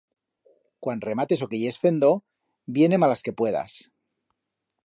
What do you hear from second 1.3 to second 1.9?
o que yes